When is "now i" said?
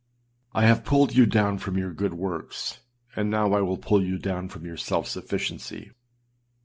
3.29-3.61